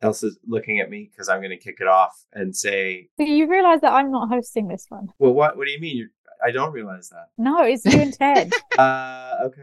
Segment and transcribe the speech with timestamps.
[0.00, 3.48] Elsa's looking at me because I'm going to kick it off and say, So you
[3.48, 5.08] realize that I'm not hosting this one?
[5.18, 5.56] "Well, what?
[5.56, 5.96] What do you mean?
[5.96, 6.08] You're,
[6.46, 8.52] I don't realize that." No, it's you and Ted.
[8.78, 9.62] Uh, okay.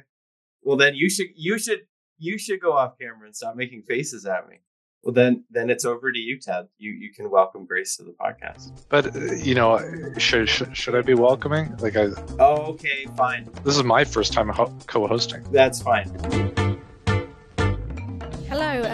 [0.63, 1.81] Well, then you should you should
[2.17, 4.57] you should go off camera and stop making faces at me.
[5.03, 6.67] Well, then then it's over to you, Ted.
[6.77, 8.71] You you can welcome Grace to the podcast.
[8.89, 9.79] But uh, you know,
[10.17, 11.77] should, should should I be welcoming?
[11.77, 12.07] Like I,
[12.39, 13.47] Oh, okay, fine.
[13.63, 15.43] this is my first time ho- co-hosting.
[15.52, 16.11] That's fine.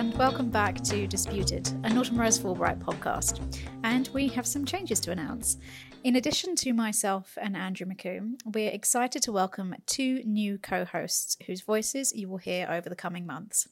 [0.01, 3.39] And welcome back to Disputed, a Norton Rose Fulbright podcast.
[3.83, 5.59] And we have some changes to announce.
[6.03, 11.37] In addition to myself and Andrew McCoomb, we're excited to welcome two new co hosts
[11.45, 13.67] whose voices you will hear over the coming months.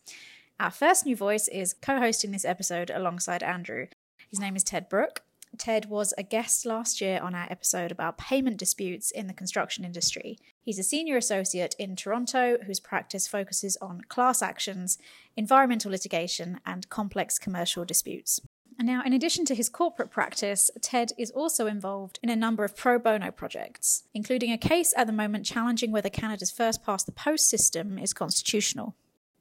[0.60, 3.88] Our first new voice is co hosting this episode alongside Andrew.
[4.30, 5.24] His name is Ted Brook.
[5.58, 9.84] Ted was a guest last year on our episode about payment disputes in the construction
[9.84, 10.38] industry.
[10.70, 15.00] He's a senior associate in Toronto whose practice focuses on class actions,
[15.36, 18.40] environmental litigation, and complex commercial disputes.
[18.78, 22.64] And now, in addition to his corporate practice, Ted is also involved in a number
[22.64, 27.08] of pro bono projects, including a case at the moment challenging whether Canada's first past
[27.08, 28.94] the post system is constitutional.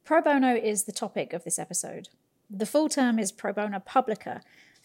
[0.03, 2.09] Pro bono is the topic of this episode.
[2.49, 4.39] The full term is pro bono publico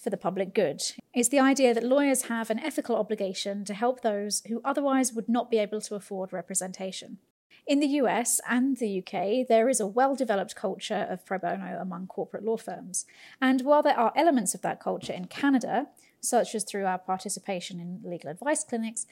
[0.05, 0.83] for the public good.
[1.15, 5.29] It's the idea that lawyers have an ethical obligation to help those who otherwise would
[5.29, 7.19] not be able to afford representation.
[7.67, 11.79] In the US and the UK, there is a well developed culture of pro bono
[11.81, 13.07] among corporate law firms.
[13.41, 15.87] And while there are elements of that culture in Canada,
[16.21, 19.07] such as through our participation in legal advice clinics,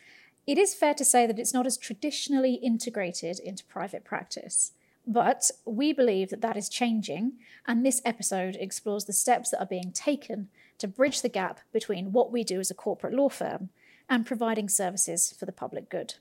[0.46, 4.72] it is fair to say that it's not as traditionally integrated into private practice.
[5.06, 7.32] But we believe that that is changing,
[7.66, 10.48] and this episode explores the steps that are being taken
[10.82, 13.70] to bridge the gap between what we do as a corporate law firm
[14.08, 16.14] and providing services for the public good.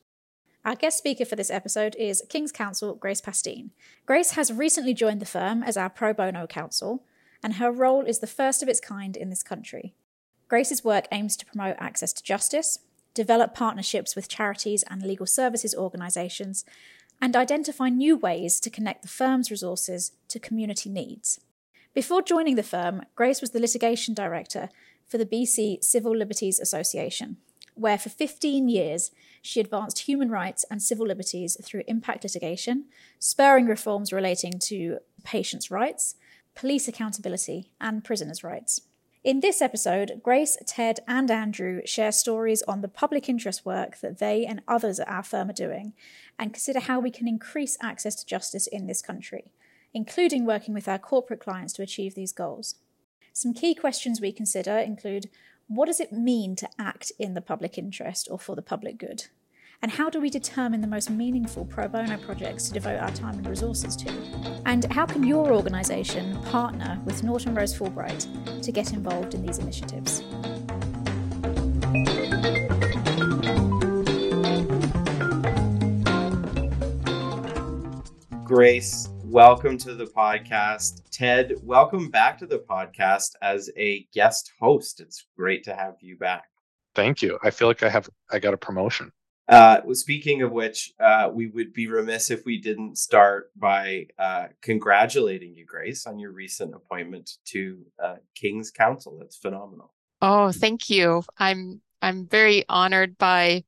[0.64, 3.72] Our guest speaker for this episode is King's Counsel Grace Pastine.
[4.06, 7.04] Grace has recently joined the firm as our pro bono counsel,
[7.42, 9.96] and her role is the first of its kind in this country.
[10.48, 12.78] Grace's work aims to promote access to justice,
[13.16, 16.66] develop partnerships with charities and legal services organisations,
[17.20, 21.40] and identify new ways to connect the firm's resources to community needs.
[21.94, 24.70] Before joining the firm, Grace was the litigation director
[25.10, 27.36] for the BC Civil Liberties Association,
[27.76, 32.86] where for 15 years she advanced human rights and civil liberties through impact litigation,
[33.20, 36.16] spurring reforms relating to patients' rights,
[36.56, 38.80] police accountability, and prisoners' rights.
[39.22, 44.20] In this episode, Grace, Ted, and Andrew share stories on the public interest work that
[44.20, 45.92] they and others at our firm are doing
[46.40, 49.52] and consider how we can increase access to justice in this country,
[49.94, 52.76] including working with our corporate clients to achieve these goals.
[53.34, 55.30] Some key questions we consider include
[55.68, 59.28] what does it mean to act in the public interest or for the public good?
[59.82, 63.36] And how do we determine the most meaningful pro bono projects to devote our time
[63.36, 64.10] and resources to?
[64.66, 69.58] And how can your organisation partner with Norton Rose Fulbright to get involved in these
[69.58, 70.24] initiatives?
[78.44, 81.04] Grace, welcome to the podcast.
[81.10, 85.00] Ted, welcome back to the podcast as a guest host.
[85.00, 86.50] It's great to have you back.
[86.96, 87.40] Thank you.
[87.42, 89.14] I feel like I have I got a promotion.
[89.48, 94.48] Uh, speaking of which, uh, we would be remiss if we didn't start by uh,
[94.62, 99.18] congratulating you, Grace, on your recent appointment to uh, King's Counsel.
[99.18, 99.94] That's phenomenal.
[100.22, 101.24] Oh, thank you.
[101.38, 103.64] I'm I'm very honored by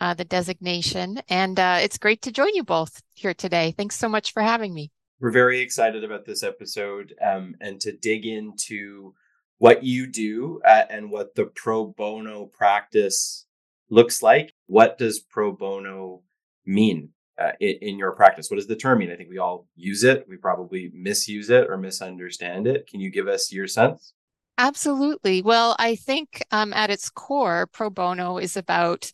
[0.00, 3.74] uh, the designation, and uh, it's great to join you both here today.
[3.76, 4.90] Thanks so much for having me.
[5.20, 9.14] We're very excited about this episode um, and to dig into
[9.58, 13.46] what you do uh, and what the pro bono practice
[13.90, 14.52] looks like.
[14.66, 16.22] What does pro bono
[16.66, 18.50] mean uh, in, in, your practice?
[18.50, 19.10] What does the term mean?
[19.10, 20.26] I think we all use it.
[20.28, 22.86] We probably misuse it or misunderstand it.
[22.88, 24.12] Can you give us your sense?
[24.58, 25.42] Absolutely.
[25.42, 29.10] Well, I think um, at its core, pro bono is about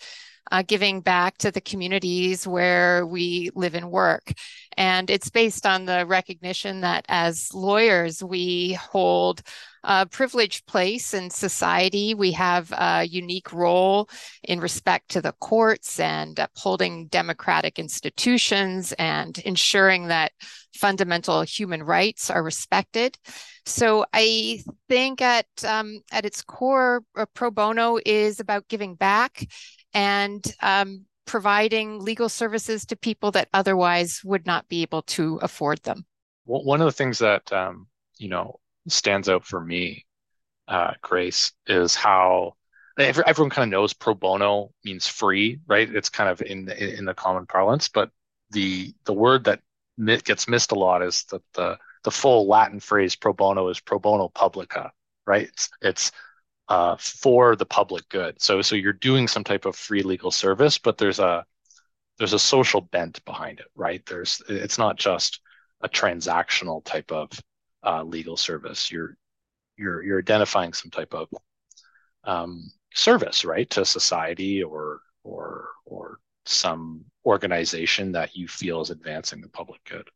[0.50, 4.32] uh, giving back to the communities where we live and work.
[4.76, 9.42] And it's based on the recognition that as lawyers, we hold
[9.82, 12.14] a privileged place in society.
[12.14, 14.08] We have a unique role
[14.42, 20.32] in respect to the courts and upholding democratic institutions and ensuring that
[20.74, 23.16] fundamental human rights are respected.
[23.66, 29.46] So I think at um, at its core, uh, pro bono is about giving back
[29.94, 35.82] and um, providing legal services to people that otherwise would not be able to afford
[35.82, 36.04] them.
[36.44, 37.86] One of the things that um,
[38.18, 38.58] you know
[38.88, 40.06] stands out for me,
[40.68, 42.54] uh, Grace, is how
[42.98, 45.88] everyone kind of knows pro bono means free, right?
[45.94, 48.10] It's kind of in the, in the common parlance, but
[48.50, 49.60] the the word that
[50.24, 53.98] gets missed a lot is that the the full Latin phrase pro bono is pro
[53.98, 54.90] bono publico,
[55.26, 55.48] right?
[55.48, 56.12] It's, it's
[56.70, 58.40] uh, for the public good.
[58.40, 61.44] So so you're doing some type of free legal service, but there's a
[62.18, 64.04] there's a social bent behind it, right?
[64.06, 65.40] There's it's not just
[65.82, 67.30] a transactional type of
[67.84, 68.90] uh, legal service.
[68.90, 69.16] You're
[69.76, 71.28] you're you're identifying some type of
[72.24, 79.40] um, service, right, to society or or or some organization that you feel is advancing
[79.40, 80.08] the public good.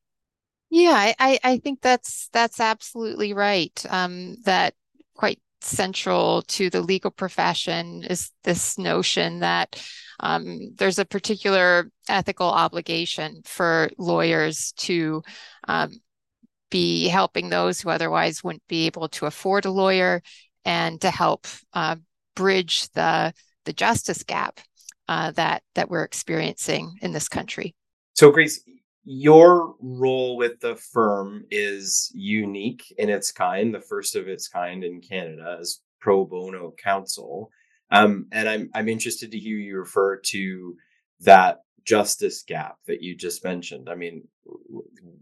[0.70, 3.84] Yeah, I, I think that's that's absolutely right.
[3.88, 4.74] Um, that
[5.14, 9.82] quite central to the legal profession is this notion that
[10.20, 15.22] um, there's a particular ethical obligation for lawyers to
[15.68, 15.90] um,
[16.70, 20.22] be helping those who otherwise wouldn't be able to afford a lawyer
[20.64, 21.96] and to help uh,
[22.34, 23.32] bridge the
[23.64, 24.60] the justice gap
[25.08, 27.74] uh, that that we're experiencing in this country.
[28.14, 28.60] So, Grace,
[29.04, 34.82] your role with the firm is unique in its kind, the first of its kind
[34.82, 37.50] in Canada as pro bono counsel.
[37.90, 40.76] Um, and I'm I'm interested to hear you refer to
[41.20, 43.88] that justice gap that you just mentioned.
[43.90, 44.26] I mean,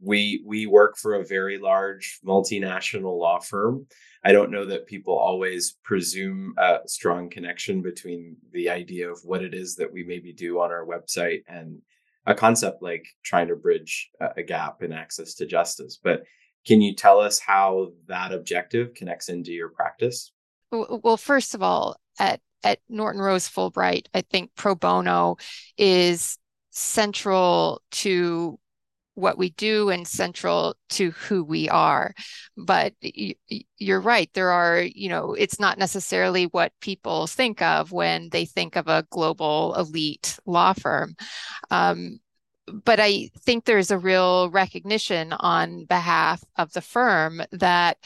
[0.00, 3.86] we we work for a very large multinational law firm.
[4.24, 9.42] I don't know that people always presume a strong connection between the idea of what
[9.42, 11.82] it is that we maybe do on our website and
[12.26, 15.98] a concept like trying to bridge a gap in access to justice.
[16.02, 16.22] But
[16.66, 20.32] can you tell us how that objective connects into your practice?
[20.70, 25.36] Well, first of all, at at Norton Rose Fulbright, I think pro bono
[25.76, 26.38] is
[26.70, 28.58] central to
[29.14, 32.14] what we do and central to who we are.
[32.56, 32.94] But
[33.78, 38.44] you're right there are you know it's not necessarily what people think of when they
[38.44, 41.14] think of a global elite law firm.
[41.70, 42.20] Um,
[42.84, 47.98] but I think there's a real recognition on behalf of the firm that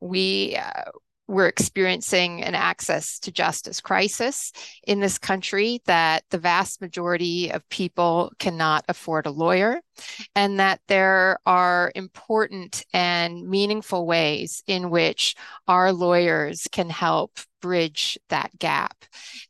[0.00, 0.90] we uh,
[1.30, 4.52] we're experiencing an access to justice crisis
[4.84, 9.80] in this country, that the vast majority of people cannot afford a lawyer,
[10.34, 15.36] and that there are important and meaningful ways in which
[15.68, 19.04] our lawyers can help bridge that gap.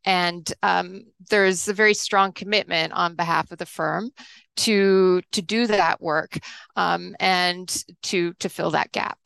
[0.05, 4.11] And um, there's a very strong commitment on behalf of the firm
[4.56, 6.38] to to do that work
[6.77, 9.19] um, and to to fill that gap.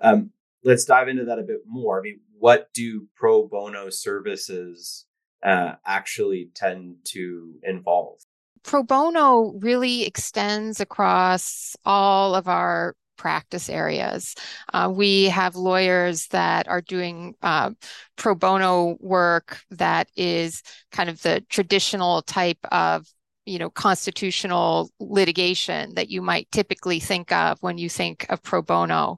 [0.00, 0.30] Um,
[0.64, 1.98] let's dive into that a bit more.
[1.98, 5.06] I mean, what do pro bono services
[5.42, 8.20] uh, actually tend to involve?
[8.62, 14.34] Pro bono really extends across all of our practice areas.
[14.72, 17.70] Uh, we have lawyers that are doing uh,
[18.16, 20.62] pro bono work that is
[20.92, 23.06] kind of the traditional type of
[23.48, 28.60] you know constitutional litigation that you might typically think of when you think of pro
[28.60, 29.16] bono.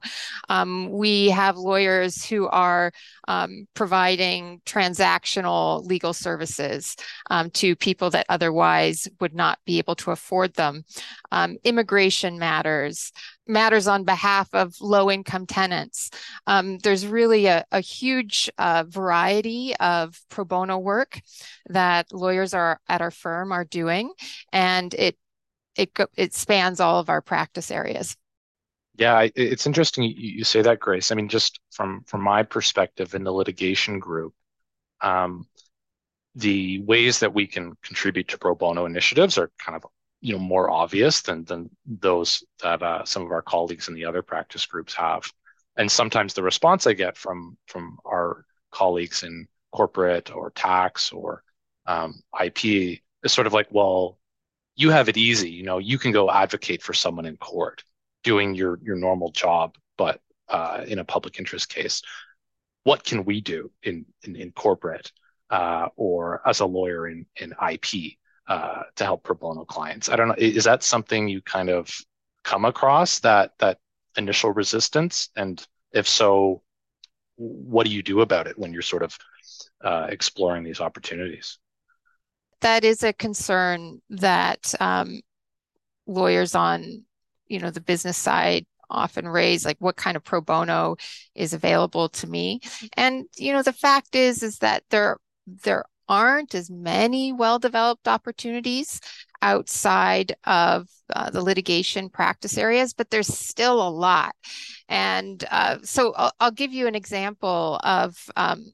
[0.49, 2.91] Um, we have lawyers who are
[3.27, 6.95] um, providing transactional legal services
[7.29, 10.83] um, to people that otherwise would not be able to afford them.
[11.31, 13.11] Um, immigration matters,
[13.47, 16.09] matters on behalf of low income tenants.
[16.47, 21.19] Um, there's really a, a huge uh, variety of pro bono work
[21.69, 24.11] that lawyers are at our firm are doing,
[24.51, 25.17] and it
[25.75, 28.15] it it spans all of our practice areas.
[28.97, 31.11] Yeah, it's interesting you, say that, Grace.
[31.11, 34.33] I mean, just from from my perspective in the litigation group,
[35.01, 35.47] um,
[36.35, 39.89] the ways that we can contribute to pro bono initiatives are kind of
[40.21, 44.05] you know more obvious than than those that uh, some of our colleagues in the
[44.05, 45.23] other practice groups have.
[45.77, 51.43] And sometimes the response i get from from our colleagues in corporate or tax or
[51.85, 54.17] um, ip is sort of like well
[54.75, 57.83] you have it easy you know you can go advocate for someone in court
[58.23, 62.01] doing your your normal job but uh, in a public interest case
[62.83, 65.11] what can we do in in, in corporate
[65.49, 67.85] uh, or as a lawyer in in ip
[68.47, 70.09] uh, to help pro bono clients.
[70.09, 70.35] I don't know.
[70.37, 71.89] Is that something you kind of
[72.43, 73.79] come across that that
[74.17, 75.29] initial resistance?
[75.35, 76.61] And if so,
[77.35, 79.17] what do you do about it when you're sort of
[79.83, 81.57] uh, exploring these opportunities?
[82.61, 85.21] That is a concern that um,
[86.05, 87.05] lawyers on,
[87.47, 90.97] you know, the business side often raise like what kind of pro bono
[91.33, 92.59] is available to me
[92.97, 95.17] and you know the fact is is that there
[95.63, 98.99] there aren't as many well developed opportunities
[99.41, 104.35] outside of uh, the litigation practice areas, but there's still a lot.
[104.89, 108.73] And uh, so I'll, I'll, give you an example of um,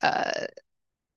[0.00, 0.46] uh,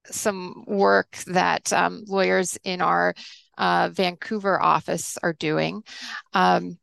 [0.06, 3.14] some work that um, lawyers in our
[3.58, 5.84] uh, Vancouver office are doing.
[6.34, 6.78] Um,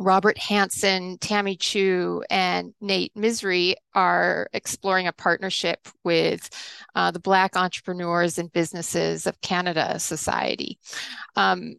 [0.00, 6.48] Robert Hanson, Tammy Chu, and Nate Misri are exploring a partnership with
[6.94, 10.78] uh, the Black Entrepreneurs and Businesses of Canada Society.
[11.36, 11.76] Um,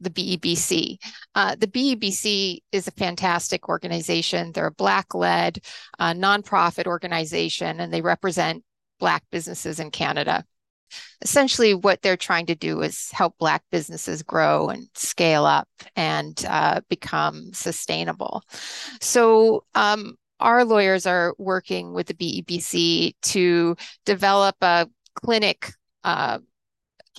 [0.00, 0.98] the BEBC.
[1.34, 4.52] Uh, the BEBC is a fantastic organization.
[4.52, 5.58] They're a Black led
[5.98, 8.62] uh, nonprofit organization and they represent
[9.00, 10.44] Black businesses in Canada
[11.22, 16.44] essentially what they're trying to do is help black businesses grow and scale up and
[16.48, 18.42] uh, become sustainable.
[19.00, 25.72] So um, our lawyers are working with the BEBC to develop a clinic
[26.04, 26.38] uh,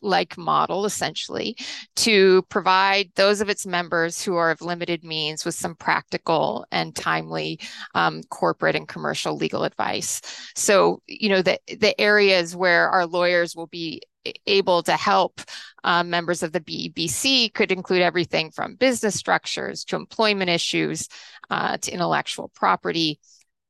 [0.01, 1.55] like model essentially
[1.95, 6.95] to provide those of its members who are of limited means with some practical and
[6.95, 7.59] timely
[7.95, 10.21] um, corporate and commercial legal advice
[10.55, 14.01] so you know the the areas where our lawyers will be
[14.45, 15.41] able to help
[15.83, 21.07] um, members of the BEBC could include everything from business structures to employment issues
[21.49, 23.19] uh, to intellectual property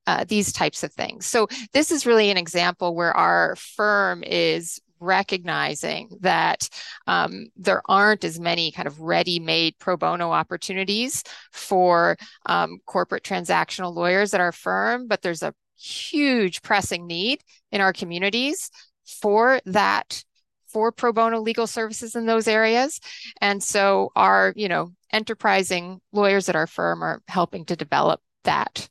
[0.07, 1.27] uh, these types of things.
[1.27, 6.69] So, this is really an example where our firm is recognizing that
[7.07, 13.93] um, there aren't as many kind of ready-made pro bono opportunities for um, corporate transactional
[13.93, 17.41] lawyers at our firm, but there's a huge pressing need
[17.71, 18.69] in our communities
[19.05, 20.23] for that
[20.67, 22.99] for pro bono legal services in those areas.
[23.41, 28.87] And so our you know enterprising lawyers at our firm are helping to develop that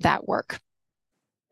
[0.00, 0.60] that work.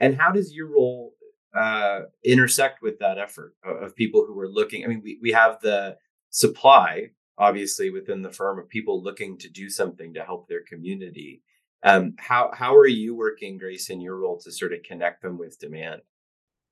[0.01, 1.14] And how does your role
[1.55, 4.85] uh, intersect with that effort of, people who are looking.
[4.85, 5.97] I mean, we, we have the
[6.31, 11.43] supply, obviously, within the firm of people looking to do something to help their community.
[11.83, 15.39] Um, how how are you working, Grace, in your role to sort of connect them
[15.39, 16.01] with demand?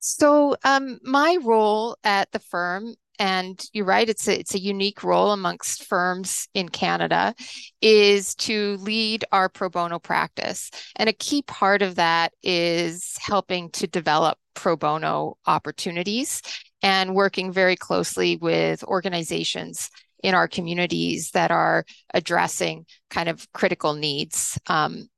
[0.01, 5.05] So, um, my role at the firm and you're right it's a, it's a unique
[5.05, 7.35] role amongst firms in canada
[7.81, 13.71] is to lead our pro bono practice and a key part of that is helping
[13.71, 16.43] to develop pro bono opportunities
[16.83, 19.91] and working very closely with organizations
[20.23, 25.09] in our communities that are addressing kind of critical needs um,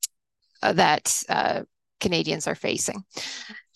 [0.62, 1.62] that uh,
[2.00, 3.04] Canadians are facing.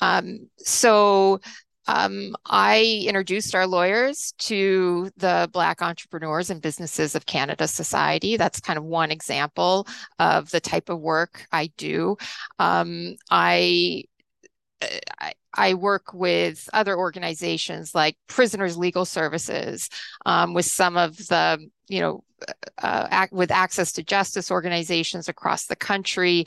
[0.00, 1.40] Um, so
[1.86, 8.36] um, I introduced our lawyers to the Black Entrepreneurs and Businesses of Canada Society.
[8.36, 9.86] That's kind of one example
[10.18, 12.18] of the type of work I do.
[12.58, 14.04] Um, I,
[15.18, 19.88] I I work with other organizations like Prisoners Legal Services,
[20.26, 22.24] um, with some of the, you know,
[22.82, 26.46] uh, act, with access to justice organizations across the country,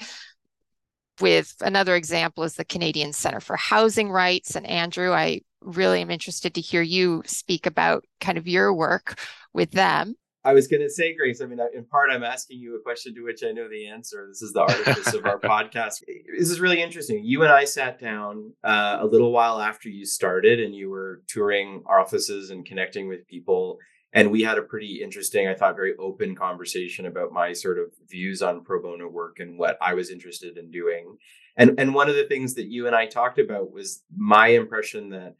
[1.19, 4.55] with another example is the Canadian Center for Housing Rights.
[4.55, 9.19] And Andrew, I really am interested to hear you speak about kind of your work
[9.53, 10.15] with them.
[10.43, 13.13] I was going to say, Grace, I mean, in part, I'm asking you a question
[13.13, 14.25] to which I know the answer.
[14.27, 16.01] This is the artifice of our podcast.
[16.37, 17.23] This is really interesting.
[17.23, 21.21] You and I sat down uh, a little while after you started, and you were
[21.27, 23.77] touring our offices and connecting with people
[24.13, 27.85] and we had a pretty interesting i thought very open conversation about my sort of
[28.09, 31.17] views on pro bono work and what i was interested in doing
[31.57, 35.09] and and one of the things that you and i talked about was my impression
[35.09, 35.35] that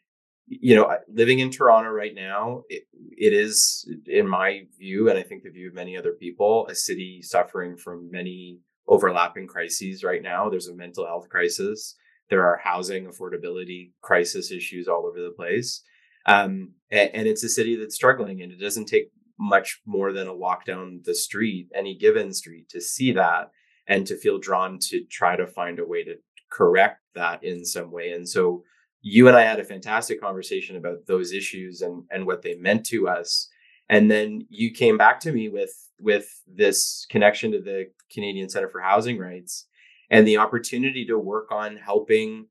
[0.60, 2.84] you know living in toronto right now it,
[3.18, 6.76] it is in my view and i think the view of many other people a
[6.76, 8.60] city suffering from many
[8.92, 10.50] overlapping crises right now.
[10.50, 11.96] There's a mental health crisis.
[12.30, 15.82] There are housing affordability crisis issues all over the place.
[16.26, 20.28] Um, and, and it's a city that's struggling, and it doesn't take much more than
[20.28, 23.50] a walk down the street, any given street, to see that
[23.88, 26.16] and to feel drawn to try to find a way to
[26.52, 28.12] correct that in some way.
[28.12, 28.64] And so
[29.02, 32.86] you and I had a fantastic conversation about those issues and and what they meant
[32.88, 33.50] to us.
[33.90, 38.70] And then you came back to me with with this connection to the Canadian Center
[38.70, 39.68] for Housing Rights
[40.10, 42.48] and the opportunity to work on helping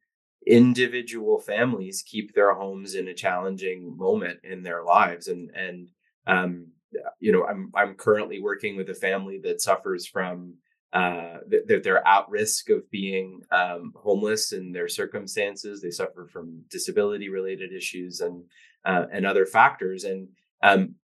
[0.46, 5.88] individual families keep their homes in a challenging moment in their lives and and
[6.26, 6.66] um,
[7.20, 10.54] you know i'm i'm currently working with a family that suffers from
[10.92, 16.62] uh, that they're at risk of being um, homeless in their circumstances they suffer from
[16.68, 18.42] disability related issues and
[18.84, 20.28] uh, and other factors and
[20.62, 20.94] um,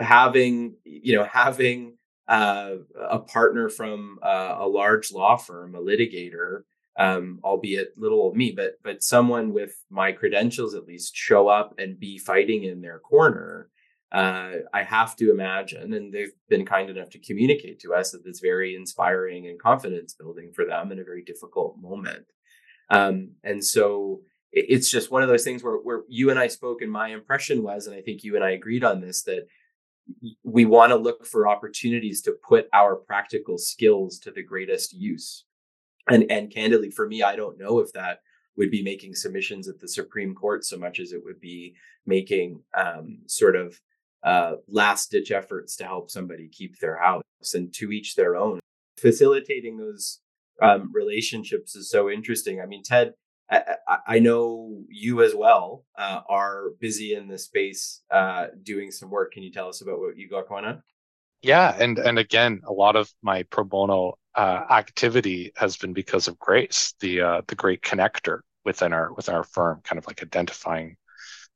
[0.00, 1.96] having you know having
[2.28, 2.74] uh,
[3.08, 6.62] a partner from uh, a large law firm a litigator
[7.00, 11.74] um, albeit little of me, but but someone with my credentials at least show up
[11.78, 13.70] and be fighting in their corner.
[14.12, 18.26] Uh, I have to imagine, and they've been kind enough to communicate to us that
[18.26, 22.26] it's very inspiring and confidence building for them in a very difficult moment.
[22.90, 26.82] Um, and so it's just one of those things where, where you and I spoke,
[26.82, 29.46] and my impression was, and I think you and I agreed on this, that
[30.42, 35.44] we want to look for opportunities to put our practical skills to the greatest use.
[36.08, 38.18] And and candidly, for me, I don't know if that
[38.56, 41.76] would be making submissions at the Supreme Court so much as it would be
[42.06, 43.80] making um, sort of
[44.22, 47.22] uh, last ditch efforts to help somebody keep their house
[47.54, 48.60] and to each their own.
[48.98, 50.20] Facilitating those
[50.60, 52.60] um, relationships is so interesting.
[52.60, 53.14] I mean, Ted,
[53.50, 59.10] I, I know you as well uh, are busy in the space uh, doing some
[59.10, 59.32] work.
[59.32, 60.82] Can you tell us about what you got going on?
[61.42, 66.28] Yeah, and and again, a lot of my pro bono uh, activity has been because
[66.28, 70.22] of Grace, the uh, the great connector within our within our firm, kind of like
[70.22, 70.96] identifying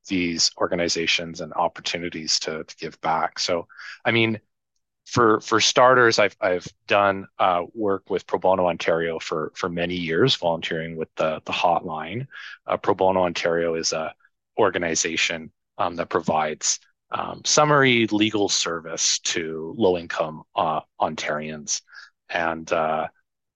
[0.07, 3.39] these organizations and opportunities to, to give back.
[3.39, 3.67] So,
[4.03, 4.39] I mean,
[5.05, 9.95] for for starters, I've I've done uh, work with Pro Bono Ontario for for many
[9.95, 12.27] years, volunteering with the the hotline.
[12.65, 14.13] Uh, Pro Bono Ontario is a
[14.57, 16.79] organization um, that provides
[17.11, 21.81] um, summary legal service to low income uh, Ontarians,
[22.29, 23.07] and uh,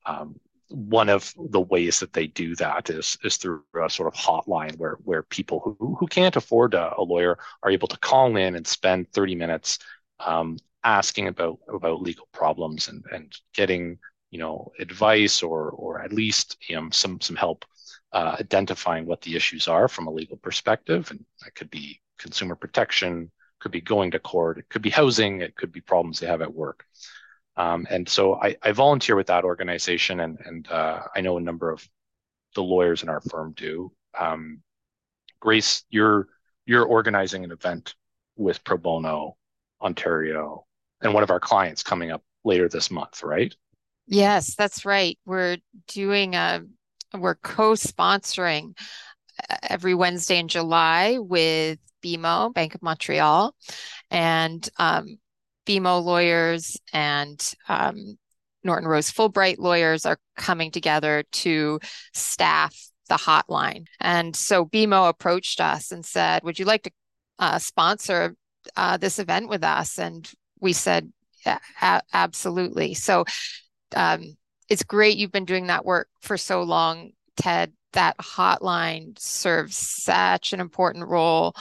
[0.06, 4.19] um, one of the ways that they do that is is through a sort of
[4.19, 8.35] hotline where where people who who can't afford a, a lawyer are able to call
[8.35, 9.79] in and spend 30 minutes
[10.19, 13.97] um, asking about about legal problems and and getting
[14.31, 17.65] you know advice or or at least you know some some help
[18.13, 21.11] uh, identifying what the issues are from a legal perspective.
[21.11, 25.41] And that could be consumer protection could be going to court it could be housing
[25.41, 26.85] it could be problems they have at work
[27.60, 31.42] um, and so I, I, volunteer with that organization, and, and uh, I know a
[31.42, 31.86] number of
[32.56, 33.92] the lawyers in our firm do.
[34.18, 34.62] Um,
[35.42, 36.30] Grace, you're
[36.66, 37.96] you're organizing an event
[38.38, 39.36] with Pro Bono
[39.82, 40.66] Ontario,
[41.01, 43.54] and one of our clients coming up later this month, right?
[44.08, 45.20] Yes, that's right.
[45.25, 45.58] We're
[45.89, 46.62] doing a
[47.13, 48.78] we're co-sponsoring
[49.50, 53.54] uh, every Wednesday in July with BMO Bank of Montreal,
[54.10, 55.18] and um,
[55.69, 58.17] BMO lawyers and um,
[58.63, 61.79] Norton Rose Fulbright lawyers are coming together to
[62.11, 62.75] staff
[63.07, 63.85] the hotline.
[63.99, 66.91] And so BMO approached us and said, Would you like to
[67.38, 68.36] uh, sponsor
[68.75, 69.99] uh, this event with us?
[69.99, 70.29] And
[70.60, 71.12] we said,
[71.45, 71.60] yeah,
[72.13, 72.95] Absolutely.
[72.95, 73.25] So
[73.95, 74.38] um,
[74.69, 77.73] it's great you've been doing that work for so long, Ted.
[77.93, 81.55] That hotline serves such an important role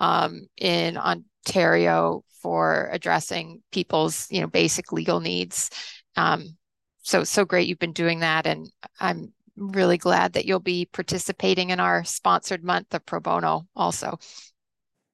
[0.00, 5.70] um, in Ontario for addressing people's you know basic legal needs.
[6.16, 6.56] Um,
[7.02, 8.68] so so great you've been doing that, and
[9.00, 14.18] I'm really glad that you'll be participating in our sponsored month of pro bono also.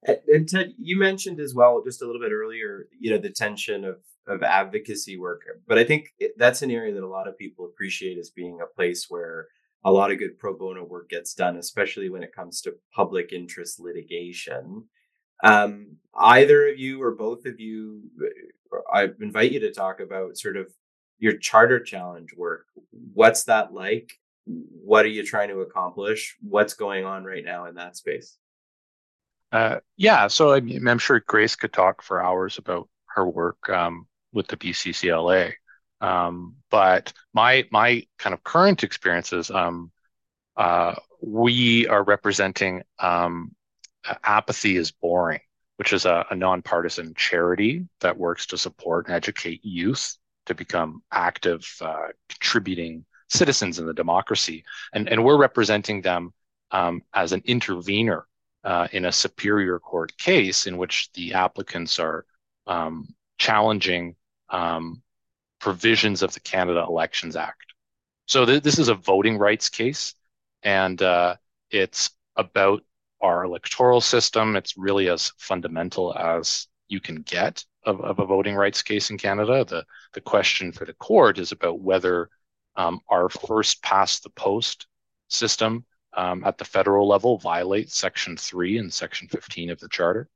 [0.02, 3.84] And Ted, you mentioned as well just a little bit earlier, you know, the tension
[3.84, 7.64] of of advocacy work, but I think that's an area that a lot of people
[7.64, 9.48] appreciate as being a place where
[9.84, 13.32] a lot of good pro bono work gets done, especially when it comes to public
[13.32, 14.84] interest litigation.
[15.42, 18.02] Um, either of you or both of you,
[18.72, 20.68] uh, I invite you to talk about sort of
[21.18, 22.66] your charter challenge work.
[23.14, 24.12] What's that like?
[24.46, 26.36] What are you trying to accomplish?
[26.40, 28.36] What's going on right now in that space?
[29.52, 34.06] Uh, yeah, so I am sure Grace could talk for hours about her work um,
[34.32, 35.52] with the BCCLA.
[36.00, 39.90] Um, but my my kind of current experiences, um,
[40.56, 43.54] uh, we are representing um,
[44.24, 45.40] Apathy is Boring,
[45.76, 51.02] which is a, a nonpartisan charity that works to support and educate youth to become
[51.12, 54.64] active, uh, contributing citizens in the democracy.
[54.92, 56.32] And, and we're representing them
[56.70, 58.26] um, as an intervener
[58.64, 62.24] uh, in a superior court case in which the applicants are
[62.66, 64.16] um, challenging
[64.50, 65.02] um,
[65.60, 67.74] provisions of the Canada Elections Act.
[68.26, 70.14] So th- this is a voting rights case,
[70.62, 71.36] and uh,
[71.70, 72.82] it's about
[73.20, 74.56] our electoral system.
[74.56, 79.18] It's really as fundamental as you can get of, of a voting rights case in
[79.18, 79.64] Canada.
[79.64, 82.30] The, the question for the court is about whether
[82.76, 84.86] um, our first past the post
[85.28, 85.84] system
[86.16, 90.28] um, at the federal level violates Section 3 and Section 15 of the Charter.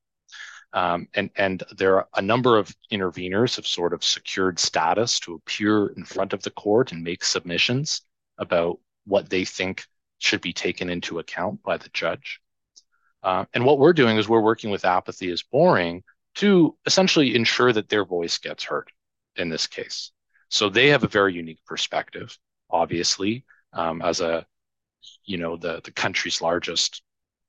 [0.75, 5.35] Um, and, and there are a number of interveners have sort of secured status to
[5.35, 8.03] appear in front of the court and make submissions
[8.39, 9.85] about what they think
[10.19, 12.41] should be taken into account by the judge.
[13.23, 16.03] Uh, and what we're doing is we're working with Apathy is Boring
[16.35, 18.91] to essentially ensure that their voice gets heard
[19.37, 20.11] in this case.
[20.49, 22.37] So they have a very unique perspective,
[22.69, 24.45] obviously, um, as a,
[25.25, 27.03] you know, the, the country's largest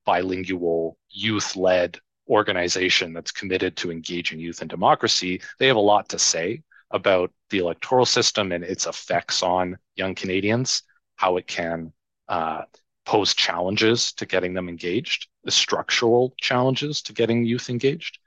[0.06, 5.42] bilingual youth-led organization that's committed to engaging youth in democracy.
[5.60, 10.16] They have a lot to say about the electoral system and its effects on young
[10.16, 10.84] Canadians,
[11.16, 11.92] how it can
[12.28, 12.64] uh,
[13.06, 18.20] pose challenges to getting them engaged, the structural challenges to getting youth engaged.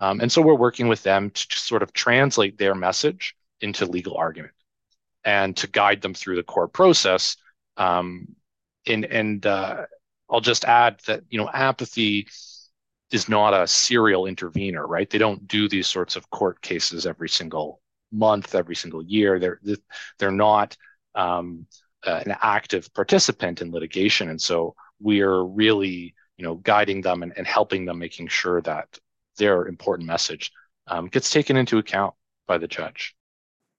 [0.00, 4.16] Um, and so we're working with them to sort of translate their message into legal
[4.16, 4.52] argument
[5.24, 7.36] and to guide them through the court process.
[7.76, 8.28] Um,
[8.86, 9.86] and and uh,
[10.30, 12.28] I'll just add that you know apathy
[13.12, 15.08] is not a serial intervener, right?
[15.08, 17.80] They don't do these sorts of court cases every single
[18.12, 19.38] month, every single year.
[19.38, 19.60] They're
[20.18, 20.76] they're not
[21.14, 21.66] um,
[22.04, 27.22] uh, an active participant in litigation, and so we are really you know guiding them
[27.22, 28.98] and, and helping them, making sure that
[29.38, 30.50] their important message
[30.88, 32.14] um, gets taken into account
[32.46, 33.14] by the judge.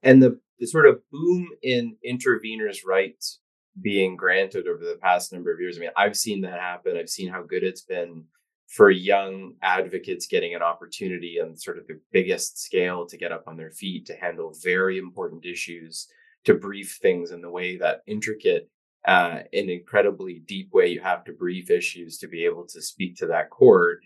[0.04, 3.40] And the, the sort of boom in interveners' rights
[3.82, 5.78] being granted over the past number of years.
[5.78, 6.98] I mean, I've seen that happen.
[6.98, 8.26] I've seen how good it's been
[8.68, 13.44] for young advocates getting an opportunity on sort of the biggest scale to get up
[13.48, 16.08] on their feet to handle very important issues
[16.44, 18.70] to brief things in the way that intricate
[19.08, 23.16] uh, an incredibly deep way you have to brief issues to be able to speak
[23.16, 24.00] to that court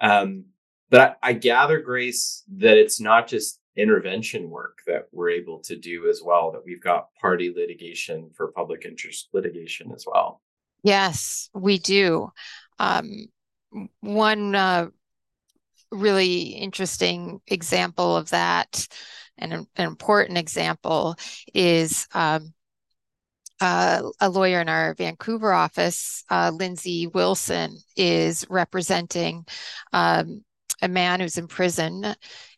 [0.00, 0.44] um,
[0.90, 5.76] but I, I gather grace that it's not just intervention work that we're able to
[5.76, 10.42] do as well that we've got party litigation for public interest litigation as well.
[10.82, 12.30] Yes we do.
[12.80, 13.26] Um,
[14.00, 14.88] one uh,
[15.90, 18.86] really interesting example of that,
[19.36, 21.16] and an, an important example,
[21.54, 22.52] is um,
[23.60, 29.44] uh, a lawyer in our Vancouver office, uh, Lindsay Wilson, is representing
[29.92, 30.44] um,
[30.80, 32.14] a man who's in prison.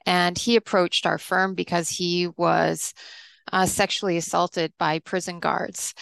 [0.06, 2.94] And he approached our firm because he was
[3.52, 5.94] uh, sexually assaulted by prison guards.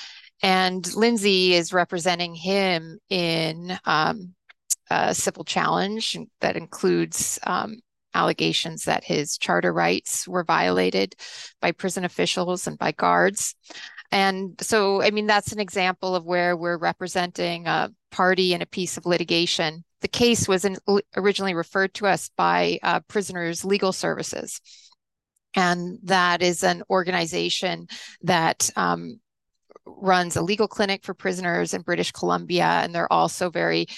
[0.42, 4.34] And Lindsay is representing him in um,
[4.90, 7.80] a civil challenge that includes um,
[8.14, 11.14] allegations that his charter rights were violated
[11.60, 13.54] by prison officials and by guards.
[14.10, 18.66] And so, I mean, that's an example of where we're representing a party in a
[18.66, 19.84] piece of litigation.
[20.00, 20.76] The case was in,
[21.16, 24.60] originally referred to us by uh, Prisoners Legal Services.
[25.54, 27.88] And that is an organization
[28.22, 29.20] that um,
[29.84, 32.64] runs a legal clinic for prisoners in British Columbia.
[32.64, 33.88] And they're also very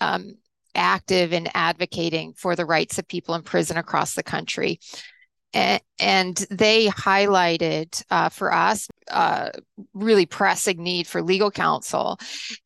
[0.00, 0.34] um,
[0.74, 4.78] active in advocating for the rights of people in prison across the country.
[5.98, 9.48] And, they highlighted uh, for us uh,
[9.94, 12.18] really pressing need for legal counsel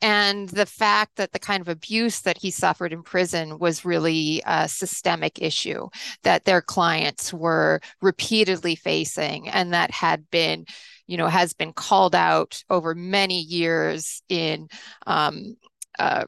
[0.02, 4.42] and the fact that the kind of abuse that he suffered in prison was really
[4.44, 5.88] a systemic issue
[6.24, 10.66] that their clients were repeatedly facing and that had been
[11.06, 14.68] you know has been called out over many years in
[15.06, 15.56] um,
[16.00, 16.24] uh,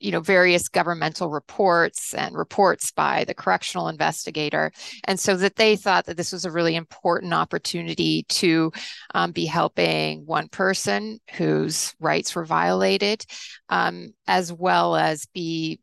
[0.00, 4.70] you know various governmental reports and reports by the correctional investigator.
[5.04, 8.72] And so that they thought that this was a really important opportunity to
[9.14, 13.24] um, be helping one person whose rights were violated
[13.68, 15.80] um, as well as be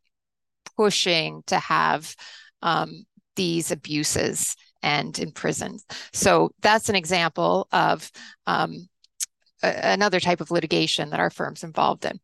[0.78, 2.16] pushing to have
[2.62, 5.78] um, these abuses and in prison
[6.14, 8.10] so that's an example of
[8.46, 8.88] um,
[9.64, 12.20] another type of litigation that our firm's involved in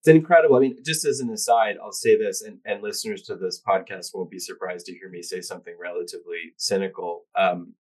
[0.00, 0.56] it's incredible.
[0.56, 4.14] I mean, just as an aside, I'll say this, and, and listeners to this podcast
[4.14, 7.24] won't be surprised to hear me say something relatively cynical.
[7.36, 7.74] Um,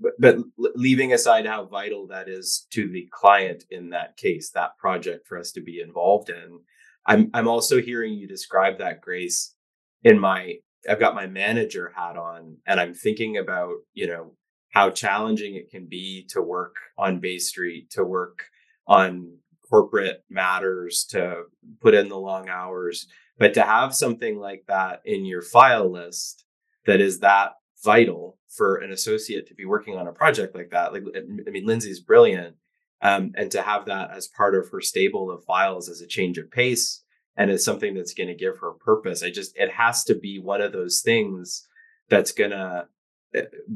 [0.00, 4.78] but, but leaving aside how vital that is to the client in that case, that
[4.78, 6.60] project for us to be involved in,
[7.06, 9.54] I'm I'm also hearing you describe that grace
[10.02, 10.54] in my
[10.88, 14.32] I've got my manager hat on, and I'm thinking about you know
[14.70, 18.44] how challenging it can be to work on Bay Street, to work
[18.86, 19.38] on
[19.70, 21.44] corporate matters to
[21.80, 23.06] put in the long hours.
[23.38, 26.44] But to have something like that in your file list
[26.86, 27.52] that is that
[27.82, 31.66] vital for an associate to be working on a project like that like i mean
[31.66, 32.56] lindsay's brilliant
[33.02, 36.36] um, and to have that as part of her stable of files as a change
[36.36, 37.02] of pace
[37.36, 40.38] and as something that's going to give her purpose i just it has to be
[40.38, 41.66] one of those things
[42.08, 42.86] that's going to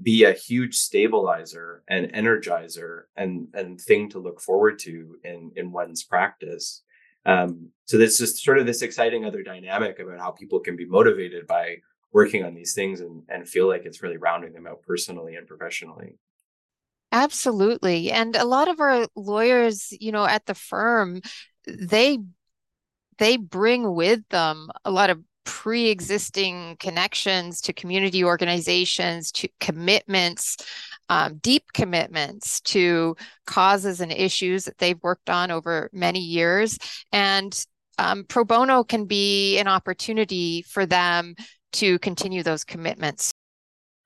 [0.03, 5.73] be a huge stabilizer and energizer and and thing to look forward to in in
[5.73, 6.83] one's practice.
[7.27, 10.85] Um, so there's just sort of this exciting other dynamic about how people can be
[10.85, 11.77] motivated by
[12.13, 15.47] working on these things and, and feel like it's really rounding them out personally and
[15.47, 16.19] professionally.
[17.11, 18.11] Absolutely.
[18.11, 21.21] And a lot of our lawyers you know at the firm
[21.67, 22.19] they
[23.19, 30.57] they bring with them a lot of pre-existing connections to community organizations to commitments
[31.09, 36.79] um, deep commitments to causes and issues that they've worked on over many years.
[37.13, 37.55] And
[37.99, 41.35] um, pro bono can be an opportunity for them
[41.73, 43.31] to continue those commitments.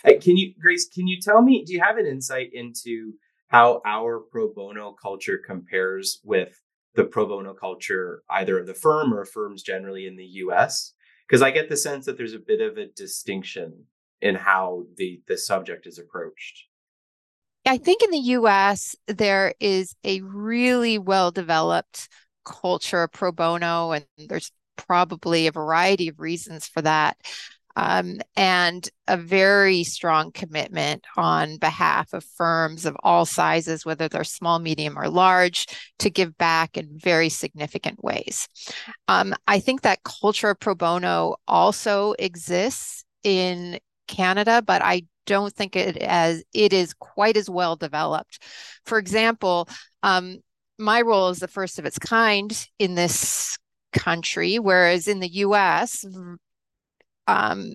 [0.05, 3.15] Can you grace can you tell me do you have an insight into
[3.49, 6.61] how our pro bono culture compares with
[6.95, 10.95] the pro bono culture either of the firm or firms generally in the us
[11.29, 13.85] because I get the sense that there's a bit of a distinction
[14.21, 16.65] in how the the subject is approached?
[17.67, 22.09] I think in the US, there is a really well developed
[22.45, 27.19] culture of pro bono, and there's probably a variety of reasons for that.
[27.81, 34.25] Um, and a very strong commitment on behalf of firms of all sizes, whether they're
[34.25, 35.67] small, medium, or large,
[36.01, 38.49] to give back in very significant ways.
[39.07, 45.77] Um, I think that culture pro bono also exists in Canada, but I don't think
[45.77, 48.43] it as it is quite as well developed.
[48.87, 49.69] For example,
[50.03, 50.39] um,
[50.81, 53.57] my role is the first of its kind in this
[53.93, 56.05] country, whereas in the U.S.,
[57.29, 57.75] um,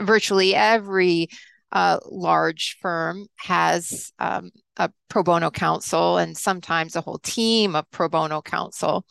[0.00, 1.28] virtually every
[1.72, 7.90] uh, large firm has um, a pro bono counsel and sometimes a whole team of
[7.90, 9.04] pro bono counsel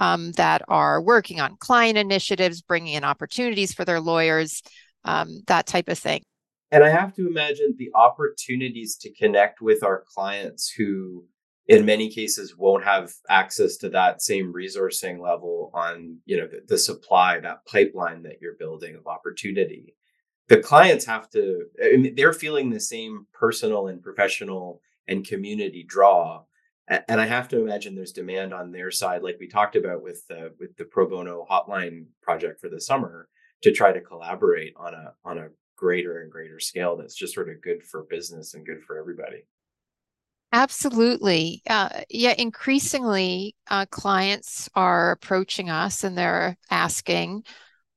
[0.00, 4.62] um, that are working on client initiatives, bringing in opportunities for their lawyers,
[5.04, 6.22] um, that type of thing.
[6.70, 11.24] And I have to imagine the opportunities to connect with our clients who,
[11.68, 16.62] in many cases, won't have access to that same resourcing level on, you know, the,
[16.66, 19.94] the supply, that pipeline that you're building of opportunity.
[20.48, 25.84] The clients have to, I mean, they're feeling the same personal and professional and community
[25.86, 26.44] draw.
[26.88, 30.26] And I have to imagine there's demand on their side, like we talked about with
[30.26, 33.28] the with the pro bono hotline project for the summer,
[33.62, 37.50] to try to collaborate on a on a greater and greater scale that's just sort
[37.50, 39.42] of good for business and good for everybody.
[40.52, 41.62] Absolutely.
[41.68, 47.44] Uh, yeah, increasingly, uh, clients are approaching us and they're asking,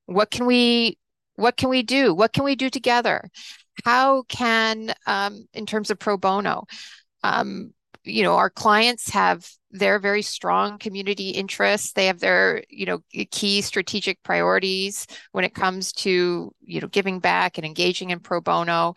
[0.05, 0.97] what can we
[1.35, 2.13] what can we do?
[2.13, 3.29] What can we do together?
[3.85, 6.65] How can, um, in terms of pro bono,
[7.23, 11.93] um, you know, our clients have their very strong community interests.
[11.93, 17.19] They have their, you know, key strategic priorities when it comes to, you know, giving
[17.19, 18.95] back and engaging in pro bono.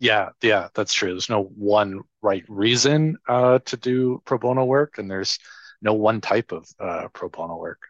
[0.00, 1.10] Yeah, yeah, that's true.
[1.10, 5.38] There's no one right reason uh, to do pro bono work, and there's
[5.82, 7.82] no one type of uh, pro bono work.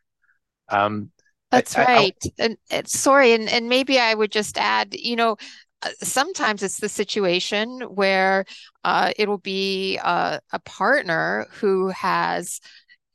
[0.68, 1.12] Um,
[1.53, 2.16] that's I, right.
[2.25, 5.37] I, and, and sorry, and and maybe I would just add, you know,
[5.83, 8.44] uh, sometimes it's the situation where
[8.85, 12.61] uh, it'll be a, a, partner who has,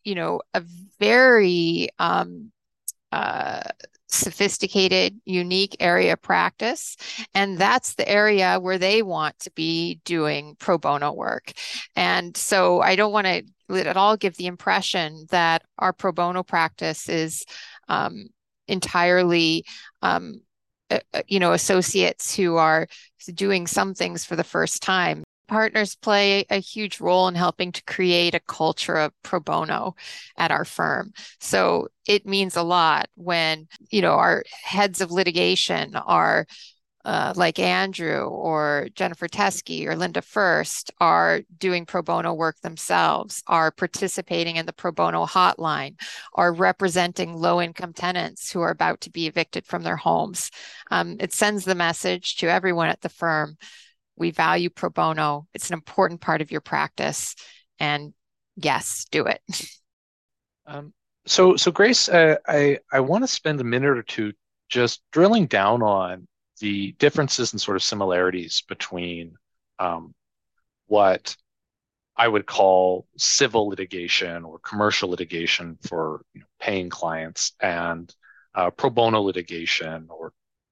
[0.04, 0.64] you know, a
[1.00, 2.52] very um,
[3.12, 3.62] uh,
[4.08, 6.96] sophisticated, unique area of practice.
[7.34, 11.52] And that's the area where they want to be doing pro bono work.
[11.96, 13.44] And so I don't want to
[13.88, 17.46] at all give the impression that our pro bono practice is
[17.88, 18.28] um,
[18.68, 19.66] entirely
[20.02, 20.42] um,
[21.28, 22.88] you know associates who are
[23.34, 27.84] doing some things for the first time partners play a huge role in helping to
[27.84, 29.96] create a culture of pro bono
[30.38, 35.96] at our firm so it means a lot when you know our heads of litigation
[35.96, 36.46] are
[37.06, 43.44] uh, like Andrew or Jennifer Teskey or Linda Fuerst are doing pro bono work themselves,
[43.46, 46.00] are participating in the pro bono hotline,
[46.34, 50.50] are representing low income tenants who are about to be evicted from their homes.
[50.90, 53.58] Um, it sends the message to everyone at the firm
[54.16, 57.36] we value pro bono, it's an important part of your practice.
[57.80, 58.14] And
[58.56, 59.42] yes, do it.
[60.68, 60.96] Um,
[61.28, 64.34] so, so Grace, uh, I I want to spend a minute or two
[64.68, 66.28] just drilling down on
[66.60, 69.36] the differences and sort of similarities between
[69.78, 70.16] um,
[70.88, 71.36] what
[72.18, 78.14] I would call civil litigation or commercial litigation for you know, paying clients and
[78.54, 80.32] uh, pro bono litigation or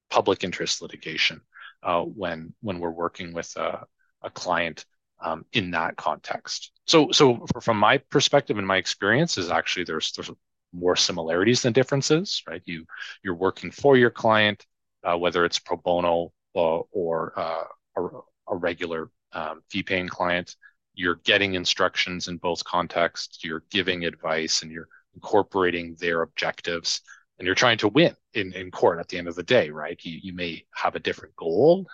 [0.09, 1.41] public interest litigation
[1.83, 3.85] uh, when when we're working with a,
[4.21, 4.85] a client
[5.21, 6.71] um, in that context.
[6.85, 10.31] So so from my perspective and my experience is actually there's there's
[10.73, 12.61] more similarities than differences, right?
[12.65, 12.85] You
[13.23, 14.65] you're working for your client
[15.03, 17.63] uh, whether it's pro bono uh, or uh,
[17.97, 18.01] a,
[18.49, 20.55] a, regular um, fee paying client.
[20.95, 27.01] You're getting instructions in both contexts, you're giving advice, and you're incorporating their objectives,
[27.39, 29.99] and you're trying to win in, in court at the end of the day, right?
[30.03, 31.87] You, you may have a different goal.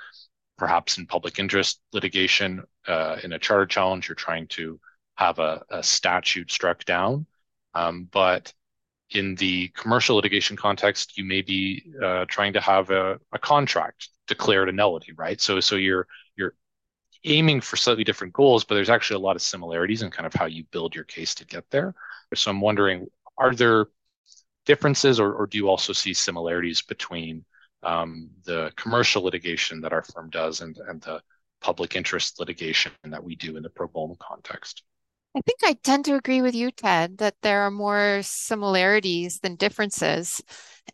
[0.58, 4.80] Perhaps in public interest litigation, uh, in a charter challenge, you're trying to
[5.16, 7.26] have a, a statute struck down.
[7.74, 8.54] Um, but
[9.12, 14.10] in the commercial litigation context, you may be uh, trying to have a, a contract
[14.28, 15.42] declared a nullity, right?
[15.42, 16.54] So, so you're you're
[17.24, 20.34] aiming for slightly different goals, but there's actually a lot of similarities in kind of
[20.34, 21.96] how you build your case to get there.
[22.36, 23.88] So, I'm wondering, are there
[24.70, 27.44] differences, or, or do you also see similarities between
[27.82, 31.20] um, the commercial litigation that our firm does and and the
[31.60, 34.84] public interest litigation that we do in the pro bono context?
[35.36, 39.56] I think I tend to agree with you, Ted, that there are more similarities than
[39.56, 40.42] differences.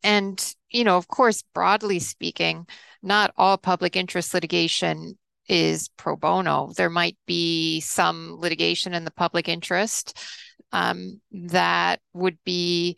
[0.03, 0.37] And,
[0.69, 2.67] you know, of course, broadly speaking,
[3.01, 6.71] not all public interest litigation is pro bono.
[6.75, 10.17] There might be some litigation in the public interest
[10.71, 12.97] um, that would be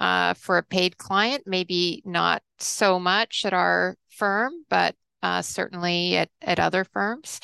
[0.00, 6.16] uh, for a paid client, maybe not so much at our firm, but uh, certainly
[6.16, 7.40] at, at other firms.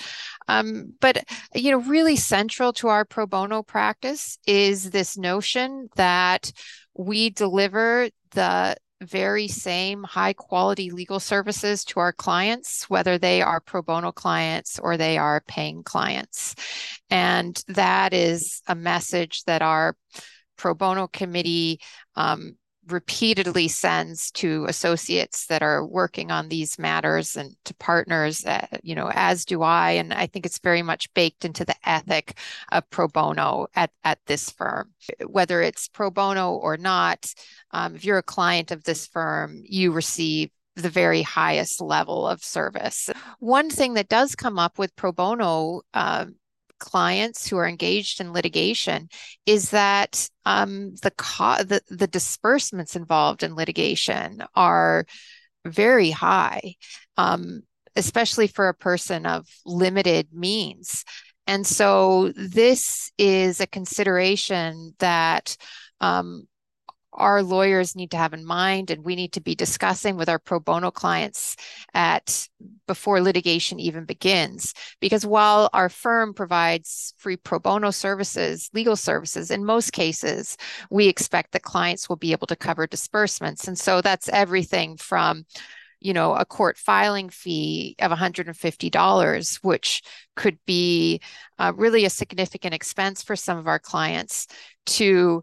[0.49, 6.53] Um, but, you know, really central to our pro bono practice is this notion that
[6.95, 13.61] we deliver the very same high quality legal services to our clients, whether they are
[13.61, 16.55] pro bono clients or they are paying clients.
[17.11, 19.97] And that is a message that our
[20.57, 21.81] pro bono committee
[22.17, 22.57] um,
[22.89, 28.95] repeatedly sends to associates that are working on these matters and to partners uh, you
[28.95, 32.37] know as do i and i think it's very much baked into the ethic
[32.73, 34.91] of pro bono at, at this firm
[35.27, 37.33] whether it's pro bono or not
[37.71, 42.43] um, if you're a client of this firm you receive the very highest level of
[42.43, 43.11] service.
[43.41, 46.27] One thing that does come up with pro bono uh,
[46.83, 49.09] clients who are engaged in litigation
[49.47, 55.07] is that um, the, co- the the disbursements involved in litigation are
[55.65, 56.75] very high,
[57.17, 57.63] um,
[57.95, 61.05] especially for a person of limited means.
[61.47, 65.57] And so this is a consideration that
[66.01, 66.49] um,
[67.13, 70.39] our lawyers need to have in mind and we need to be discussing with our
[70.39, 71.57] pro bono clients
[71.95, 72.49] at
[72.87, 74.75] before litigation even begins.
[75.01, 80.57] Because while our firm provides free pro bono services legal services in most cases
[80.91, 83.69] we expect that clients will be able to cover disbursements.
[83.69, 85.45] And so that's everything from
[86.01, 90.03] you know a court filing fee of $150 which
[90.35, 91.21] could be
[91.59, 94.49] uh, really a significant expense for some of our clients
[94.85, 95.43] to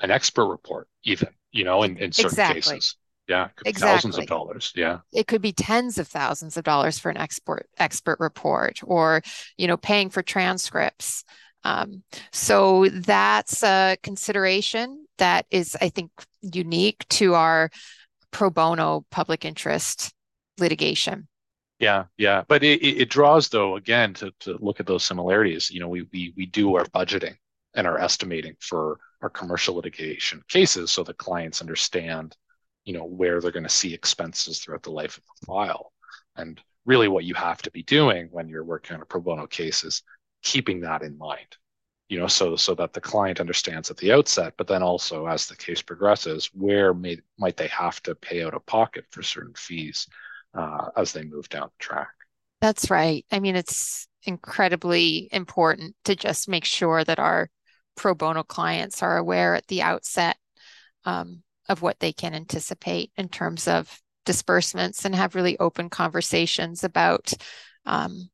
[0.00, 2.60] an expert report, even, you know, in, in certain exactly.
[2.60, 2.96] cases.
[3.28, 3.72] Yeah, exactly.
[3.72, 4.72] thousands of dollars.
[4.74, 4.98] Yeah.
[5.12, 9.22] It could be tens of thousands of dollars for an expert expert report or,
[9.56, 11.22] you know, paying for transcripts.
[11.62, 16.10] Um, so that's a consideration that is, I think,
[16.40, 17.70] unique to our
[18.32, 20.12] pro bono public interest
[20.58, 21.28] litigation.
[21.78, 25.70] Yeah, yeah, but it, it draws though again to, to look at those similarities.
[25.70, 27.36] You know, we we we do our budgeting
[27.74, 32.36] and our estimating for our commercial litigation cases so that clients understand
[32.84, 35.92] you know where they're going to see expenses throughout the life of the file.
[36.36, 39.46] And really what you have to be doing when you're working on a pro bono
[39.46, 40.02] case is
[40.42, 41.56] keeping that in mind
[42.10, 45.46] you know so so that the client understands at the outset but then also as
[45.46, 49.54] the case progresses where may, might they have to pay out of pocket for certain
[49.54, 50.06] fees
[50.54, 52.10] uh, as they move down the track.
[52.60, 53.24] That's right.
[53.30, 57.48] I mean it's incredibly important to just make sure that our
[57.96, 60.36] pro bono clients are aware at the outset
[61.04, 66.84] um, of what they can anticipate in terms of disbursements and have really open conversations
[66.84, 67.32] about
[67.86, 68.28] um,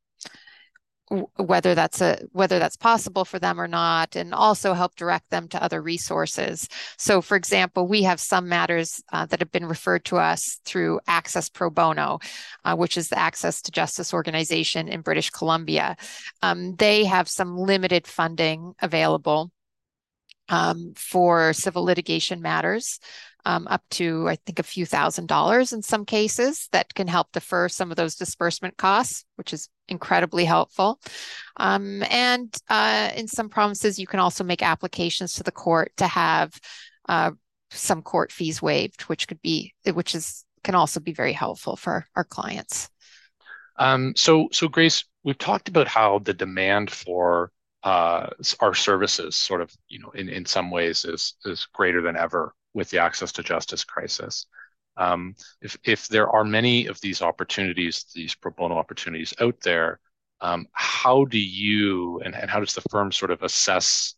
[1.36, 5.46] whether that's a whether that's possible for them or not and also help direct them
[5.48, 6.68] to other resources.
[6.96, 11.00] So for example we have some matters uh, that have been referred to us through
[11.06, 12.18] access pro bono
[12.64, 15.96] uh, which is the access to justice organization in british columbia.
[16.42, 19.52] Um, they have some limited funding available
[20.48, 23.00] um, for civil litigation matters,
[23.46, 27.30] um, up to, I think, a few thousand dollars in some cases that can help
[27.30, 31.00] defer some of those disbursement costs, which is incredibly helpful.
[31.56, 36.08] Um, and uh, in some provinces, you can also make applications to the court to
[36.08, 36.58] have
[37.08, 37.30] uh,
[37.70, 42.04] some court fees waived, which could be, which is can also be very helpful for
[42.16, 42.90] our clients.
[43.76, 47.52] Um, so, so Grace, we've talked about how the demand for
[47.84, 52.16] uh, our services sort of, you know, in, in some ways is, is greater than
[52.16, 54.46] ever with the access to justice crisis.
[54.98, 59.98] Um, if, if there are many of these opportunities, these pro bono opportunities out there,
[60.42, 64.14] um, how do you and, and how does the firm sort of assess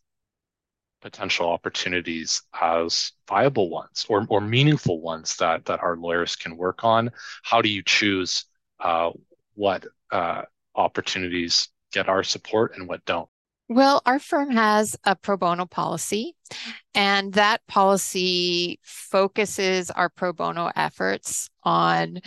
[1.01, 6.83] potential opportunities as viable ones or, or meaningful ones that, that our lawyers can work
[6.83, 7.09] on?
[7.43, 8.43] How do you choose
[8.81, 9.11] uh,
[9.55, 10.41] what uh,
[10.75, 13.29] opportunities get our support and what don't?
[13.71, 16.35] Well, our firm has a pro bono policy,
[16.95, 22.19] and that policy focuses our pro bono efforts on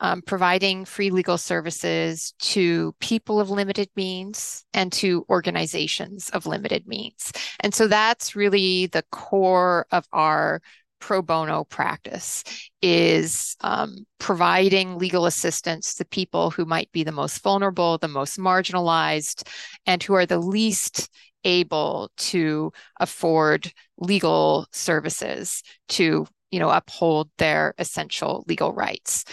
[0.00, 6.86] um, providing free legal services to people of limited means and to organizations of limited
[6.86, 7.30] means.
[7.60, 10.62] And so that's really the core of our
[11.06, 12.42] pro bono practice
[12.82, 18.40] is um, providing legal assistance to people who might be the most vulnerable, the most
[18.40, 19.46] marginalized,
[19.86, 21.08] and who are the least
[21.44, 29.24] able to afford legal services to you know uphold their essential legal rights.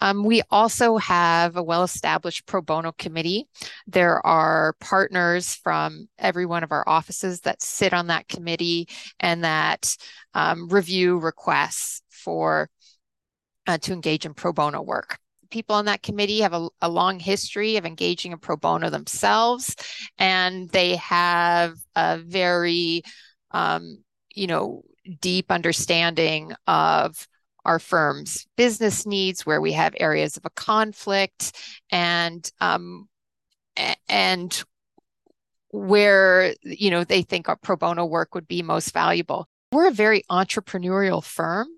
[0.00, 3.46] Um, we also have a well-established pro bono committee.
[3.86, 8.88] There are partners from every one of our offices that sit on that committee
[9.20, 9.96] and that
[10.34, 12.68] um, review requests for
[13.66, 15.18] uh, to engage in pro bono work.
[15.50, 19.74] People on that committee have a, a, long history of engaging in pro bono themselves,
[20.18, 23.02] and they have a very,
[23.52, 24.02] um,
[24.34, 24.82] you know,
[25.20, 27.28] deep understanding of
[27.64, 31.52] our firm's business needs, where we have areas of a conflict,
[31.90, 33.08] and um,
[34.08, 34.62] and
[35.70, 39.48] where you know they think our pro bono work would be most valuable.
[39.72, 41.68] We're a very entrepreneurial firm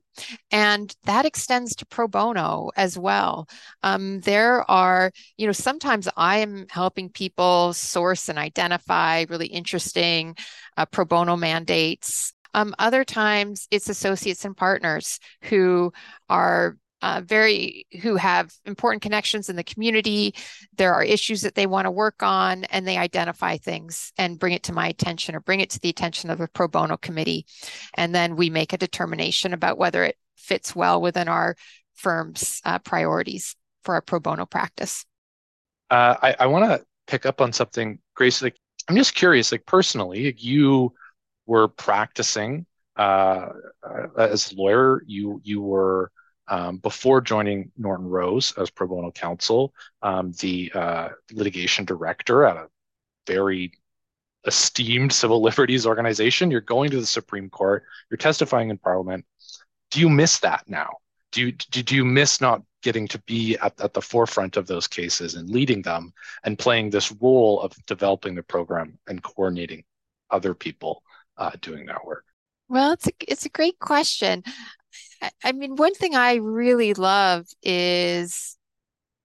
[0.51, 3.49] and that extends to pro bono as well.
[3.83, 10.37] Um, there are, you know, sometimes I am helping people source and identify really interesting
[10.77, 12.33] uh, pro bono mandates.
[12.55, 15.93] Um, other times it's associates and partners who
[16.29, 20.35] are uh, very who have important connections in the community.
[20.77, 24.53] There are issues that they want to work on, and they identify things and bring
[24.53, 27.47] it to my attention or bring it to the attention of the pro bono committee.
[27.95, 31.57] And then we make a determination about whether it fits well within our
[31.95, 35.07] firm's uh, priorities for our pro bono practice.
[35.91, 38.43] Uh, I, I want to pick up on something, Grace.
[38.43, 38.57] Like,
[38.89, 40.93] I'm just curious, like personally, you
[41.51, 43.49] were practicing uh,
[44.17, 45.03] as a lawyer.
[45.05, 46.13] You you were
[46.47, 52.57] um, before joining Norton Rose as pro bono counsel, um, the uh, litigation director at
[52.57, 52.69] a
[53.27, 53.73] very
[54.47, 56.53] esteemed civil liberties organization.
[56.53, 57.83] You're going to the Supreme Court.
[58.09, 59.25] You're testifying in Parliament.
[59.91, 60.99] Do you miss that now?
[61.33, 64.87] Do you do you miss not getting to be at, at the forefront of those
[64.87, 66.13] cases and leading them
[66.45, 69.83] and playing this role of developing the program and coordinating
[70.31, 71.03] other people
[71.41, 72.25] uh, doing that work?
[72.69, 74.45] Well, it's a, it's a great question.
[75.43, 78.57] I mean, one thing I really love is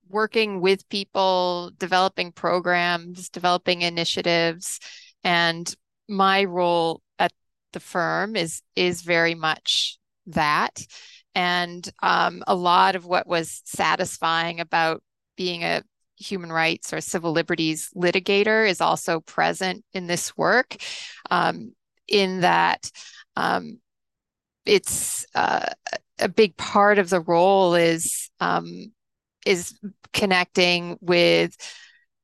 [0.09, 4.79] working with people, developing programs, developing initiatives,
[5.23, 5.73] and
[6.07, 7.31] my role at
[7.73, 9.97] the firm is is very much
[10.27, 10.85] that.
[11.33, 15.03] And um, a lot of what was satisfying about
[15.35, 15.83] being a
[16.17, 20.77] human rights or civil liberties litigator is also present in this work,
[21.29, 21.73] um,
[22.07, 22.89] in that
[23.35, 23.79] um,
[24.65, 25.65] it's uh,
[26.19, 28.91] a big part of the role is um,
[29.45, 29.77] is
[30.13, 31.55] connecting with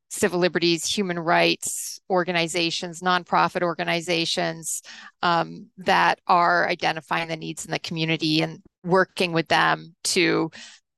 [0.10, 4.82] civil liberties, human rights organizations, nonprofit organizations
[5.22, 10.52] um, that are identifying the needs in the community and working with them to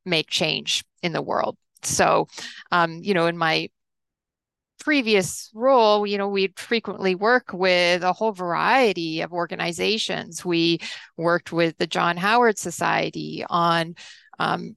[0.06, 1.56] make change in the world.
[1.84, 2.28] So,
[2.72, 3.70] um, you know, in my
[4.84, 10.44] previous role, you know, we'd frequently work with a whole variety of organizations.
[10.44, 10.80] We
[11.18, 13.96] worked with the John Howard Society on
[14.40, 14.76] um,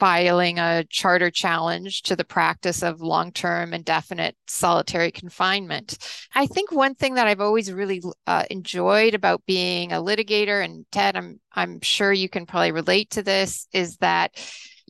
[0.00, 5.96] filing a charter challenge to the practice of long term indefinite solitary confinement.
[6.34, 10.84] I think one thing that I've always really uh, enjoyed about being a litigator, and
[10.90, 14.32] Ted, I'm, I'm sure you can probably relate to this, is that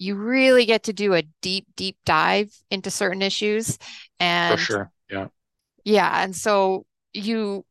[0.03, 3.79] you really get to do a deep, deep dive into certain issues.
[4.19, 4.93] And for sure.
[5.09, 5.29] Yeah.
[5.85, 6.25] Yeah.
[6.25, 7.65] And so you,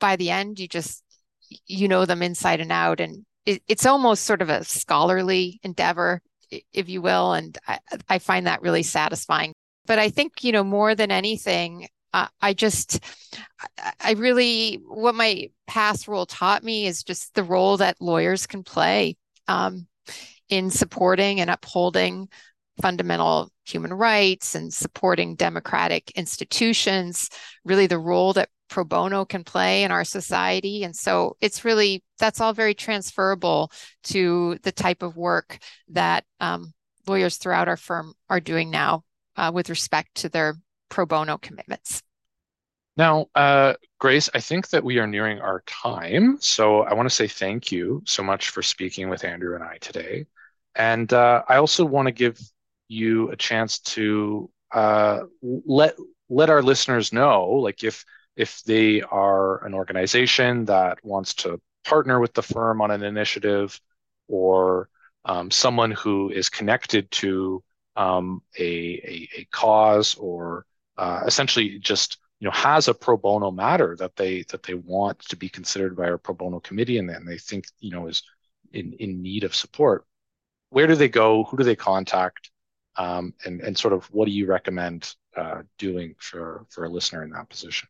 [0.00, 1.02] by the end, you just,
[1.66, 3.00] you know them inside and out.
[3.00, 6.22] And it, it's almost sort of a scholarly endeavor
[6.72, 7.34] if you will.
[7.34, 7.78] And I,
[8.08, 9.52] I find that really satisfying.
[9.86, 13.00] But I think, you know, more than anything, uh, I just,
[14.00, 18.62] I really, what my past role taught me is just the role that lawyers can
[18.62, 19.16] play
[19.48, 19.86] um,
[20.48, 22.28] in supporting and upholding
[22.82, 27.30] fundamental human rights and supporting democratic institutions,
[27.64, 30.82] really the role that pro bono can play in our society.
[30.84, 33.70] And so it's really, that's all very transferable
[34.04, 36.72] to the type of work that um,
[37.06, 39.04] lawyers throughout our firm are doing now
[39.36, 40.56] uh, with respect to their
[40.88, 42.02] pro bono commitments.
[42.96, 46.38] Now, uh, Grace, I think that we are nearing our time.
[46.40, 49.78] So I want to say thank you so much for speaking with Andrew and I
[49.78, 50.26] today.
[50.76, 52.38] And uh, I also want to give
[52.88, 55.94] you a chance to uh, let
[56.28, 58.04] let our listeners know, like if
[58.36, 63.80] if they are an organization that wants to partner with the firm on an initiative,
[64.28, 64.88] or
[65.24, 67.62] um, someone who is connected to
[67.96, 70.66] um, a, a, a cause, or
[70.98, 75.18] uh, essentially just you know has a pro bono matter that they that they want
[75.20, 78.22] to be considered by our pro bono committee, and then they think you know is
[78.72, 80.04] in in need of support.
[80.70, 81.44] Where do they go?
[81.44, 82.50] Who do they contact?
[82.96, 87.22] um, and and sort of what do you recommend uh, doing for for a listener
[87.22, 87.88] in that position?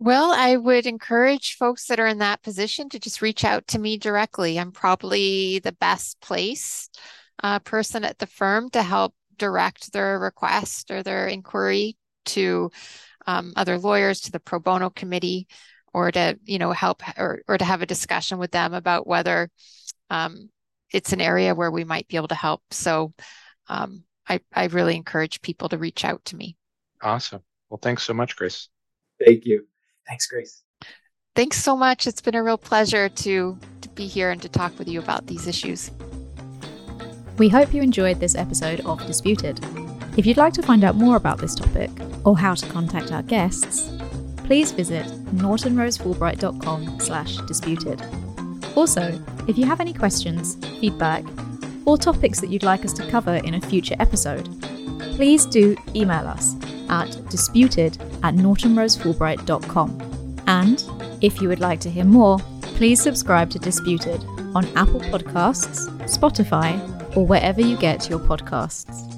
[0.00, 3.80] Well, I would encourage folks that are in that position to just reach out to
[3.80, 4.58] me directly.
[4.58, 6.88] I'm probably the best place
[7.42, 11.96] uh, person at the firm to help direct their request or their inquiry
[12.26, 12.70] to
[13.28, 15.46] um, other lawyers, to the pro bono committee,
[15.92, 19.50] or to you know help or or to have a discussion with them about whether
[20.08, 20.48] um,
[20.90, 22.62] it's an area where we might be able to help.
[22.70, 23.12] So
[23.68, 26.56] um, I I really encourage people to reach out to me.
[27.02, 27.42] Awesome.
[27.68, 28.70] Well, thanks so much, Grace.
[29.22, 29.66] Thank you.
[30.08, 30.62] Thanks, Grace.
[31.36, 32.06] Thanks so much.
[32.06, 35.26] It's been a real pleasure to to be here and to talk with you about
[35.26, 35.90] these issues.
[37.36, 39.60] We hope you enjoyed this episode of Disputed.
[40.18, 41.90] If you'd like to find out more about this topic
[42.24, 43.92] or how to contact our guests,
[44.38, 45.06] please visit
[45.36, 48.02] nortonrosefulbright.com slash disputed.
[48.74, 51.22] Also, if you have any questions, feedback,
[51.84, 54.48] or topics that you'd like us to cover in a future episode,
[55.14, 56.56] please do email us
[56.88, 60.40] at disputed at nortonrosefulbright.com.
[60.48, 60.84] And
[61.20, 64.24] if you would like to hear more, please subscribe to Disputed
[64.56, 69.17] on Apple Podcasts, Spotify, or wherever you get your podcasts.